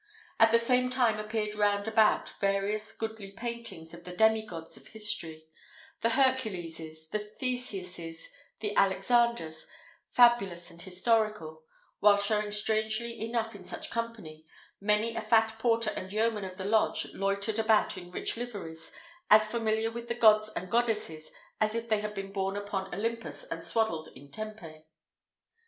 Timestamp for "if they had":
21.75-22.15